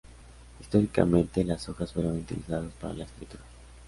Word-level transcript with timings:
Históricamente, 0.59 1.43
las 1.43 1.69
hojas 1.69 1.93
fueron 1.93 2.17
utilizadas 2.17 2.73
para 2.81 2.95
la 2.95 3.03
escritura. 3.03 3.43